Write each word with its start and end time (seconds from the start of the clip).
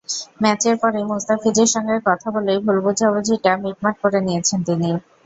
ম্যাচের 0.41 0.75
পরই 0.81 1.03
মুস্তাফিজের 1.09 1.69
সঙ্গে 1.73 1.95
কথা 2.07 2.27
বলেই 2.35 2.59
ভুল-বোঝাবুঝিটা 2.65 3.51
মিটমাট 3.63 3.95
করে 4.03 4.19
নিয়েছেন 4.21 4.59
তিনি। 4.67 4.89